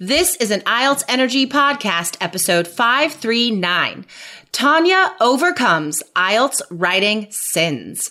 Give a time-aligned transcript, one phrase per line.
[0.00, 4.04] This is an IELTS Energy Podcast, episode 539.
[4.50, 8.10] Tania overcomes IELTS writing sins.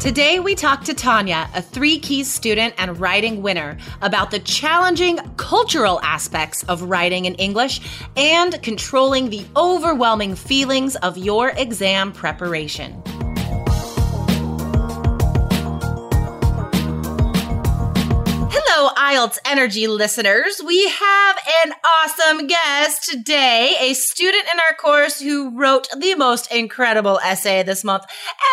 [0.00, 5.18] Today, we talk to Tania, a three keys student and writing winner, about the challenging
[5.36, 7.82] cultural aspects of writing in English
[8.16, 13.02] and controlling the overwhelming feelings of your exam preparation.
[19.10, 20.62] IELTS Energy listeners.
[20.64, 26.52] We have an awesome guest today, a student in our course who wrote the most
[26.52, 28.04] incredible essay this month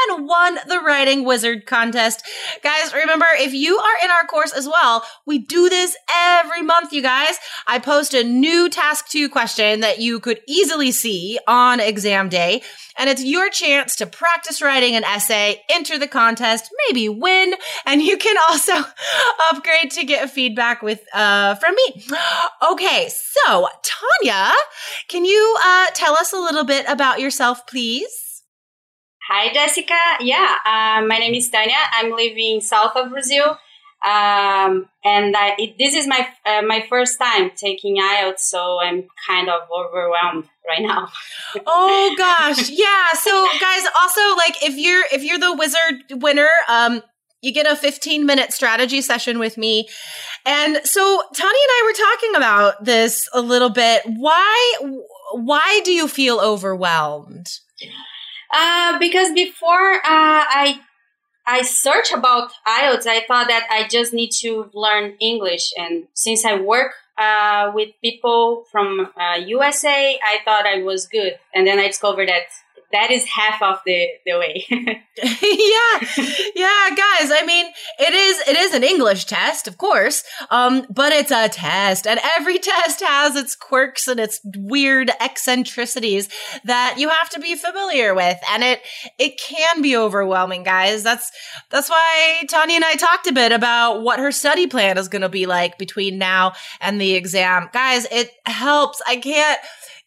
[0.09, 2.23] and won the Writing Wizard contest.
[2.63, 6.91] Guys, remember, if you are in our course as well, we do this every month,
[6.91, 7.37] you guys.
[7.67, 12.63] I post a new task two question that you could easily see on exam day
[12.97, 17.53] and it's your chance to practice writing an essay, enter the contest, maybe win,
[17.85, 18.73] and you can also
[19.51, 20.46] upgrade to get a feedback
[20.81, 22.05] with uh, from me.
[22.71, 24.51] Okay, so Tania,
[25.07, 28.43] can you uh, tell us a little bit about yourself, please?
[29.29, 29.99] Hi, Jessica.
[30.19, 31.75] Yeah, uh, my name is Tania.
[31.93, 33.57] I'm living south of Brazil.
[34.05, 39.07] Um, and I, it, this is my uh, my first time taking IELTS, so I'm
[39.27, 41.09] kind of overwhelmed right now.
[41.65, 43.07] oh gosh, yeah.
[43.13, 47.01] So guys, also like if you're if you're the wizard winner, um,
[47.41, 49.87] you get a 15 minute strategy session with me.
[50.45, 54.03] And so Tania and I were talking about this a little bit.
[54.05, 54.73] Why
[55.33, 57.47] why do you feel overwhelmed?
[58.53, 60.79] Uh, because before uh, I
[61.45, 65.71] I searched about IELTS, I thought that I just need to learn English.
[65.77, 71.39] And since I work uh, with people from uh, USA, I thought I was good.
[71.55, 72.47] And then I discovered that
[72.91, 74.65] that is half of the the way.
[74.69, 76.23] yeah,
[76.55, 77.31] yeah, guys.
[77.31, 77.65] I mean,
[77.99, 82.19] it is it is an English test, of course, um, but it's a test, and
[82.37, 86.29] every test has its quirks and its weird eccentricities
[86.63, 88.81] that you have to be familiar with, and it
[89.19, 91.03] it can be overwhelming, guys.
[91.03, 91.29] That's
[91.69, 95.23] that's why Tania and I talked a bit about what her study plan is going
[95.23, 98.07] to be like between now and the exam, guys.
[98.11, 99.01] It helps.
[99.05, 99.59] I can't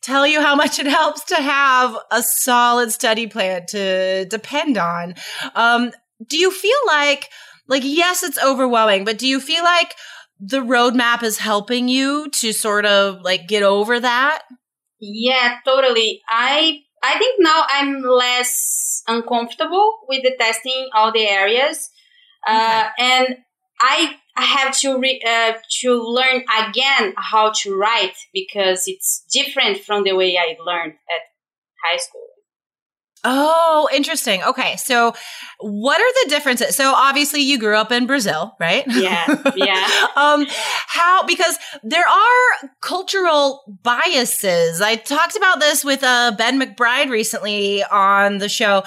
[0.03, 5.15] tell you how much it helps to have a solid study plan to depend on.
[5.55, 5.93] Um,
[6.27, 7.31] do you feel like,
[7.69, 9.95] like, yes, it's overwhelming, but do you feel like
[10.39, 14.43] the roadmap is helping you to sort of like get over that?
[15.01, 16.23] Yeah, totally.
[16.29, 21.91] I I think now I'm less uncomfortable with the testing all the areas,
[22.47, 22.81] uh, okay.
[22.81, 23.37] uh, and
[23.81, 30.05] I have to re, uh, to learn again how to write because it's different from
[30.05, 31.23] the way I learned at
[31.85, 32.30] high school.
[33.23, 34.43] Oh, interesting.
[34.43, 34.77] Okay.
[34.77, 35.13] So
[35.59, 36.75] what are the differences?
[36.75, 38.85] So obviously you grew up in Brazil, right?
[38.89, 39.53] Yeah.
[39.55, 40.07] Yeah.
[40.17, 40.47] um,
[40.87, 44.81] how, because there are cultural biases.
[44.81, 48.85] I talked about this with, uh, Ben McBride recently on the show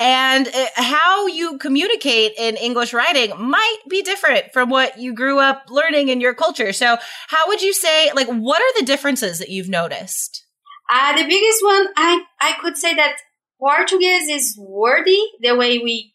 [0.00, 5.38] and uh, how you communicate in English writing might be different from what you grew
[5.38, 6.72] up learning in your culture.
[6.72, 6.96] So
[7.28, 10.44] how would you say, like, what are the differences that you've noticed?
[10.90, 13.16] Uh, the biggest one, I, I could say that
[13.58, 16.12] Portuguese is wordy the way we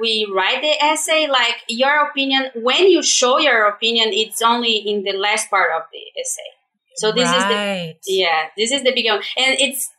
[0.00, 1.26] we write the essay.
[1.28, 5.82] Like your opinion, when you show your opinion, it's only in the last part of
[5.92, 6.50] the essay.
[6.96, 7.94] So this right.
[7.98, 9.90] is the yeah, this is the big one, and it's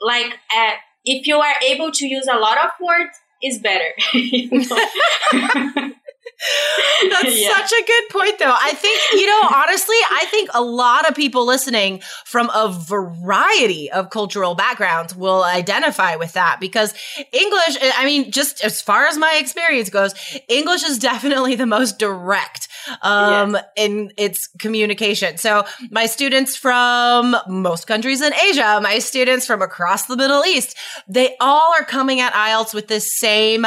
[0.00, 0.72] like uh,
[1.04, 3.92] if you are able to use a lot of words, is better.
[7.10, 7.56] That's yeah.
[7.56, 8.54] such a good point, though.
[8.54, 13.90] I think, you know, honestly, I think a lot of people listening from a variety
[13.90, 16.92] of cultural backgrounds will identify with that because
[17.32, 20.14] English, I mean, just as far as my experience goes,
[20.48, 22.68] English is definitely the most direct
[23.02, 23.64] um, yes.
[23.76, 25.38] in its communication.
[25.38, 30.76] So my students from most countries in Asia, my students from across the Middle East,
[31.08, 33.66] they all are coming at IELTS with this same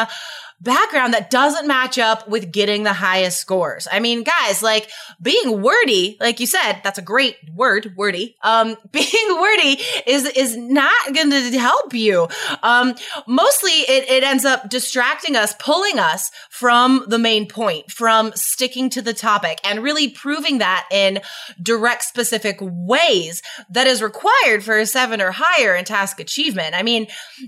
[0.62, 3.88] background that doesn't match up with getting the highest scores.
[3.92, 4.90] I mean, guys, like
[5.22, 8.36] being wordy, like you said, that's a great word, wordy.
[8.44, 12.28] Um, being wordy is, is not going to help you.
[12.62, 12.96] Um,
[13.28, 18.90] mostly it, it ends up distracting us, pulling us from the main point, from sticking
[18.92, 21.20] to the topic and really proving that in
[21.62, 26.76] direct specific ways that is required for a seven or higher in task achievement.
[26.76, 27.08] I mean,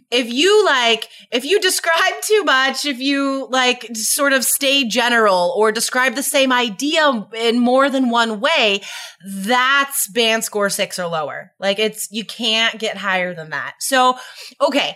[0.10, 5.54] if you like, if you describe too much, if you like sort of stay general
[5.58, 8.82] or describe the same idea in more than one way,
[9.26, 11.52] that's band score six or lower.
[11.60, 13.76] Like it's, you can't get higher than that.
[13.80, 14.18] So,
[14.62, 14.96] okay.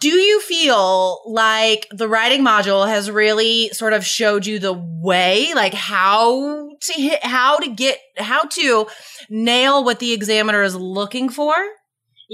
[0.00, 5.54] Do you feel like the writing module has really sort of showed you the way,
[5.54, 8.88] like how to hit, how to get, how to
[9.30, 11.54] nail what the examiner is looking for?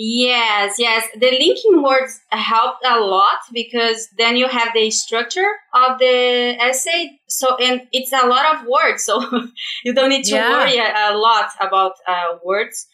[0.00, 1.08] Yes, yes.
[1.18, 7.18] The linking words helped a lot because then you have the structure of the essay.
[7.26, 9.02] So, and it's a lot of words.
[9.02, 9.20] So
[9.84, 10.50] you don't need to yeah.
[10.50, 12.86] worry a, a, lot about uh, words.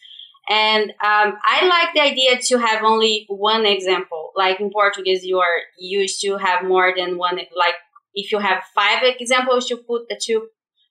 [0.49, 4.31] And um, I like the idea to have only one example.
[4.35, 7.35] Like in Portuguese, you are used to have more than one.
[7.35, 7.75] Like
[8.15, 10.47] if you have five examples to put the two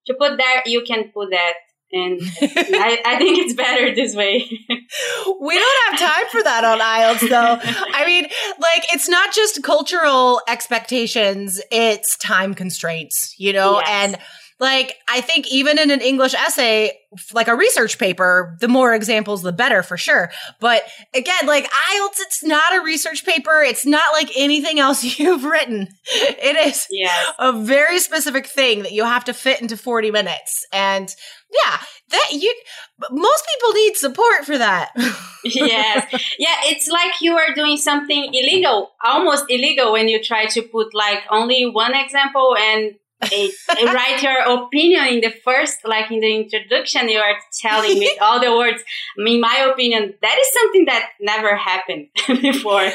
[0.06, 1.54] to put there, you can put that
[1.94, 4.44] and I, I, think it's better this way.
[5.40, 7.58] we don't have time for that on IELTS, though.
[7.94, 13.78] I mean, like, it's not just cultural expectations, it's time constraints, you know?
[13.78, 13.88] Yes.
[13.88, 14.18] And
[14.60, 16.92] like, I think even in an English essay,
[17.32, 20.30] like a research paper, the more examples, the better for sure.
[20.60, 23.62] But again, like IELTS, it's not a research paper.
[23.62, 25.88] It's not like anything else you've written.
[26.12, 27.32] It is yes.
[27.38, 30.64] a very specific thing that you have to fit into 40 minutes.
[30.72, 31.14] And
[31.52, 31.78] yeah,
[32.10, 32.54] that you,
[33.10, 34.92] most people need support for that.
[35.44, 36.06] yes.
[36.38, 36.56] Yeah.
[36.64, 41.20] It's like you are doing something illegal, almost illegal when you try to put like
[41.30, 47.18] only one example and write your opinion in the first, like in the introduction, you
[47.18, 48.82] are telling me all the words.
[49.18, 52.08] In my opinion, that is something that never happened
[52.42, 52.90] before.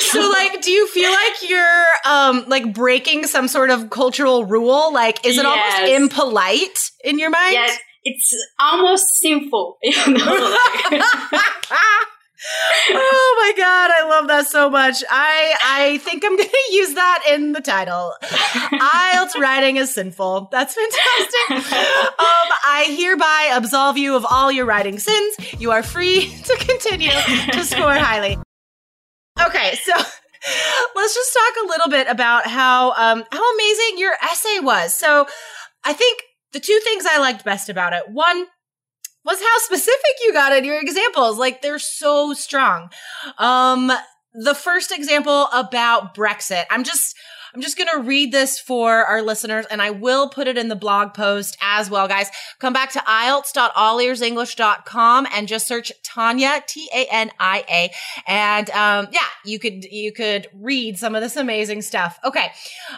[0.00, 4.92] so, like, do you feel like you're um like breaking some sort of cultural rule?
[4.92, 5.74] Like, is it yes.
[5.74, 7.52] almost impolite in your mind?
[7.52, 9.78] Yes, it's almost sinful.
[9.84, 10.56] You know.
[10.92, 11.02] Like
[12.90, 15.02] oh my god, I love that so much.
[15.10, 18.14] I I think I'm going to use that in the title.
[18.22, 20.48] IELTS writing is sinful.
[20.52, 21.84] That's fantastic.
[22.18, 25.36] Um, I hereby absolve you of all your writing sins.
[25.58, 27.10] You are free to continue
[27.52, 28.36] to score highly.
[29.40, 29.92] Okay, so
[30.96, 34.94] let's just talk a little bit about how um, how amazing your essay was.
[34.94, 35.26] So,
[35.84, 38.08] I think the two things I liked best about it.
[38.08, 38.46] One,
[39.24, 41.38] was how specific you got in your examples.
[41.38, 42.90] Like they're so strong.
[43.38, 43.92] Um,
[44.34, 47.16] the first example about Brexit, I'm just,
[47.54, 50.68] I'm just going to read this for our listeners and I will put it in
[50.68, 52.30] the blog post as well, guys.
[52.58, 57.90] Come back to IELTS.allearsenglish.com and just search Tania, T-A-N-I-A.
[58.26, 62.18] And, um, yeah, you could, you could read some of this amazing stuff.
[62.24, 62.48] Okay.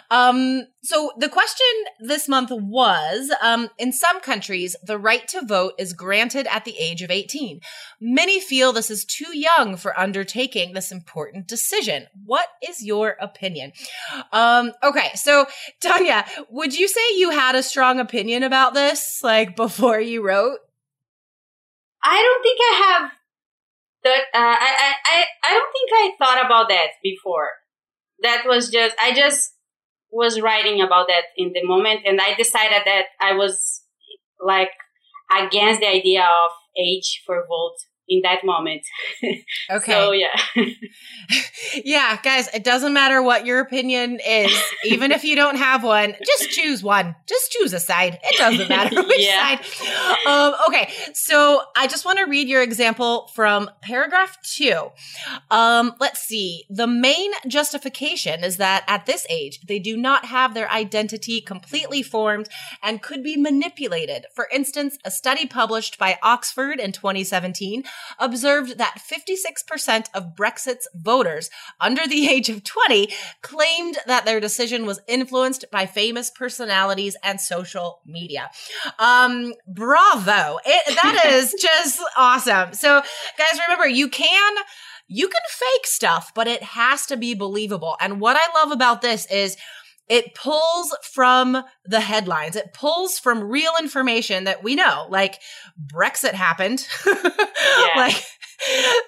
[0.09, 1.67] Um, so the question
[1.99, 6.75] this month was, um, in some countries, the right to vote is granted at the
[6.79, 7.61] age of 18.
[7.99, 12.07] Many feel this is too young for undertaking this important decision.
[12.25, 13.73] What is your opinion?
[14.31, 15.11] Um, okay.
[15.13, 15.45] So
[15.81, 20.57] Tania, would you say you had a strong opinion about this, like before you wrote?
[22.03, 23.11] I don't think I have
[24.03, 24.21] that.
[24.33, 27.49] Uh, I, I, I don't think I thought about that before.
[28.23, 29.53] That was just, I just
[30.11, 33.83] was writing about that in the moment and I decided that I was
[34.43, 34.71] like
[35.31, 37.77] against the idea of age for vote
[38.11, 38.85] in that moment.
[39.71, 39.93] Okay.
[39.93, 40.27] so yeah.
[41.85, 44.51] yeah, guys, it doesn't matter what your opinion is,
[44.83, 47.15] even if you don't have one, just choose one.
[47.25, 48.19] Just choose a side.
[48.21, 49.61] It doesn't matter which yeah.
[49.61, 50.27] side.
[50.27, 54.89] Um, okay, so I just want to read your example from paragraph two.
[55.49, 56.65] Um, let's see.
[56.69, 62.03] The main justification is that at this age, they do not have their identity completely
[62.03, 62.49] formed
[62.83, 64.25] and could be manipulated.
[64.35, 67.83] For instance, a study published by Oxford in 2017
[68.19, 73.09] observed that 56% of Brexit's voters under the age of 20
[73.41, 78.49] claimed that their decision was influenced by famous personalities and social media.
[78.99, 80.59] Um, bravo.
[80.65, 82.73] It, that is just awesome.
[82.73, 83.01] So
[83.37, 84.53] guys, remember you can
[85.13, 87.97] you can fake stuff, but it has to be believable.
[87.99, 89.57] And what I love about this is
[90.11, 92.57] it pulls from the headlines.
[92.57, 95.39] It pulls from real information that we know, like
[95.81, 96.85] Brexit happened.
[97.95, 98.21] like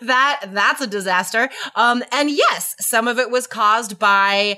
[0.01, 1.49] that that's a disaster.
[1.75, 4.57] Um, and yes, some of it was caused by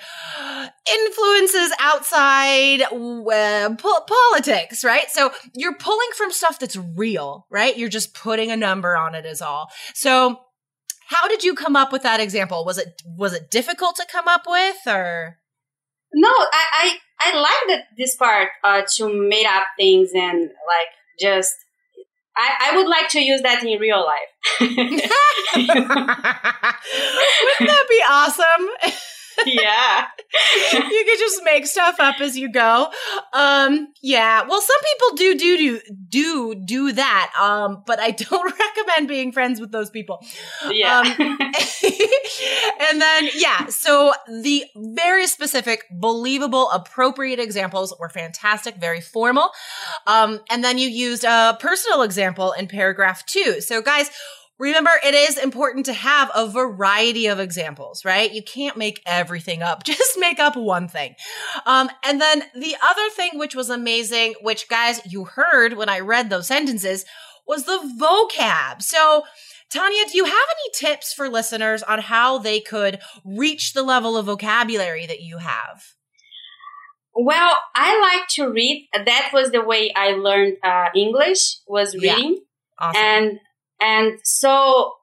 [0.87, 5.09] influences outside uh, po- politics, right?
[5.09, 7.75] So you're pulling from stuff that's real, right?
[7.75, 9.71] You're just putting a number on it is all.
[9.95, 10.41] So
[11.07, 12.65] how did you come up with that example?
[12.65, 15.39] Was it was it difficult to come up with or
[16.15, 20.87] No, I I, I like that this part uh, to make up things and like
[21.19, 21.53] just
[22.37, 24.31] I, I would like to use that in real life.
[24.59, 25.09] Wouldn't
[27.59, 28.69] that be awesome?
[29.45, 30.07] yeah.
[30.73, 32.91] you could just make stuff up as you go.
[33.33, 34.43] Um, yeah.
[34.47, 37.31] Well, some people do do do do do that.
[37.39, 40.23] Um, but I don't recommend being friends with those people.
[40.69, 40.99] Yeah.
[40.99, 41.07] Um,
[42.81, 49.51] and then yeah, so the very specific, believable, appropriate examples were fantastic, very formal.
[50.07, 53.61] Um, and then you used a personal example in paragraph two.
[53.61, 54.09] So guys,
[54.57, 58.31] Remember, it is important to have a variety of examples, right?
[58.31, 59.83] You can't make everything up.
[59.85, 61.15] Just make up one thing.
[61.65, 65.99] Um, and then the other thing, which was amazing, which guys, you heard when I
[65.99, 67.05] read those sentences,
[67.45, 68.81] was the vocab.
[68.81, 69.23] So,
[69.69, 74.15] Tania, do you have any tips for listeners on how they could reach the level
[74.17, 75.83] of vocabulary that you have?
[77.13, 78.89] Well, I like to read.
[78.93, 82.33] That was the way I learned uh, English was reading.
[82.33, 82.87] Yeah.
[82.87, 83.01] Awesome.
[83.01, 83.39] And
[83.81, 84.93] and so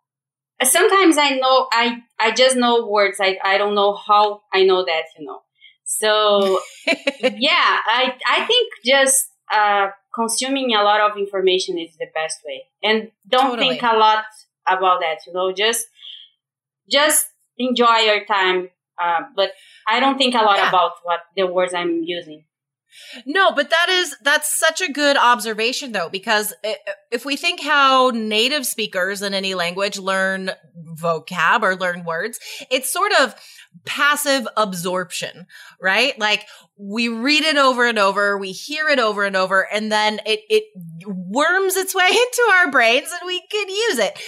[0.63, 3.19] sometimes I know I I just know words.
[3.21, 5.41] I I don't know how I know that, you know.
[5.85, 12.39] So yeah, I I think just uh, consuming a lot of information is the best
[12.47, 13.69] way, and don't totally.
[13.71, 14.25] think a lot
[14.67, 15.19] about that.
[15.27, 15.87] You know, just
[16.91, 17.27] just
[17.59, 18.71] enjoy your time.
[19.03, 19.53] Uh, but
[19.89, 20.69] I don't think a lot yeah.
[20.69, 22.45] about what the words I'm using.
[23.27, 26.53] No, but that is that's such a good observation though because
[27.11, 30.51] if we think how native speakers in any language learn
[30.95, 32.39] vocab or learn words,
[32.71, 33.35] it's sort of
[33.85, 35.47] passive absorption,
[35.81, 36.19] right?
[36.19, 36.47] Like
[36.77, 40.41] we read it over and over, we hear it over and over, and then it
[40.49, 40.65] it
[41.07, 44.19] worms its way into our brains, and we can use it.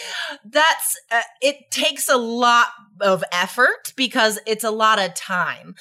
[0.44, 2.68] That's uh, it takes a lot
[3.00, 5.74] of effort because it's a lot of time.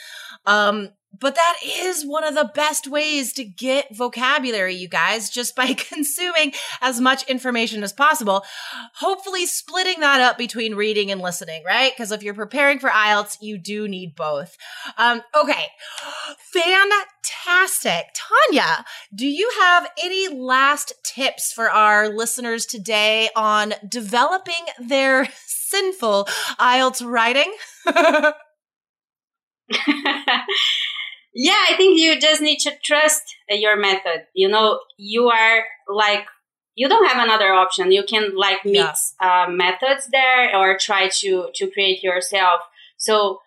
[0.45, 5.55] Um, but that is one of the best ways to get vocabulary, you guys, just
[5.55, 8.43] by consuming as much information as possible.
[8.95, 11.91] Hopefully, splitting that up between reading and listening, right?
[11.95, 14.57] Because if you're preparing for IELTS, you do need both.
[14.97, 15.67] Um, okay,
[16.51, 18.07] fantastic.
[18.13, 26.27] Tania, do you have any last tips for our listeners today on developing their sinful
[26.59, 27.53] IELTS writing?
[31.33, 34.27] yeah, I think you just need to trust your method.
[34.33, 36.25] You know, you are like,
[36.75, 37.91] you don't have another option.
[37.91, 39.45] You can like mix yeah.
[39.45, 42.61] uh, methods there or try to, to create yourself.
[42.97, 43.41] So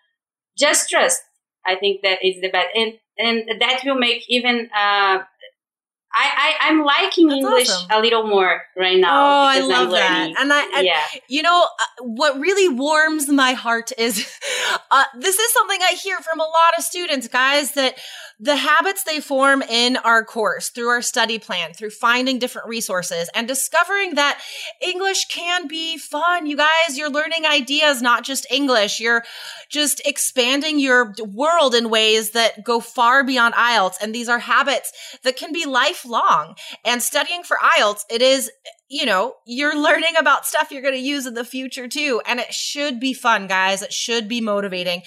[0.57, 1.23] just trust.
[1.65, 2.69] I think that is the best.
[2.75, 5.19] And, and that will make even, uh,
[6.19, 7.91] I, I am liking That's English awesome.
[7.91, 9.13] a little more right now.
[9.13, 10.33] Oh, I love that.
[10.39, 11.03] And I, and, yeah.
[11.29, 14.27] you know, uh, what really warms my heart is,
[14.91, 17.99] uh, this is something I hear from a lot of students, guys, that
[18.39, 23.31] the habits they form in our course through our study plan, through finding different resources
[23.35, 24.41] and discovering that
[24.83, 26.47] English can be fun.
[26.47, 29.01] You guys, you're learning ideas, not just English.
[29.01, 29.25] You're
[29.71, 33.97] just expanding your world in ways that go far beyond IELTS.
[34.03, 34.93] And these are habits
[35.23, 35.65] that can be
[36.07, 36.57] lifelong.
[36.85, 38.51] And studying for IELTS, it is
[38.89, 42.21] you know, you're learning about stuff you're going to use in the future too.
[42.25, 43.83] And it should be fun, guys.
[43.83, 45.03] It should be motivating.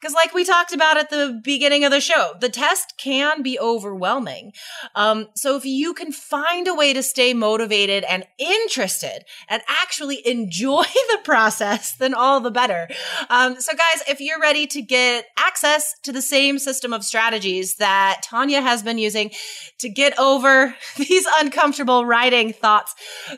[0.00, 3.58] Because, like we talked about at the beginning of the show, the test can be
[3.58, 4.52] overwhelming.
[4.94, 10.26] Um, so, if you can find a way to stay motivated and interested and actually
[10.26, 12.88] enjoy the process, then all the better.
[13.28, 17.76] Um, so, guys, if you're ready to get access to the same system of strategies
[17.76, 19.30] that Tania has been using
[19.78, 22.94] to get over these uncomfortable writing thoughts,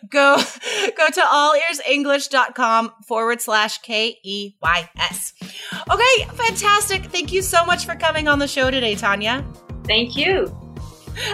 [0.09, 0.37] go
[0.97, 5.33] go to allearsenglish.com forward slash K E Y S.
[5.91, 7.07] Okay, fantastic.
[7.07, 9.45] Thank you so much for coming on the show today, Tania.
[9.85, 10.55] Thank you.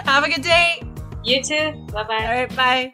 [0.05, 0.81] Have a good day.
[1.23, 1.71] You too.
[1.91, 2.25] Bye bye.
[2.25, 2.93] All right, bye.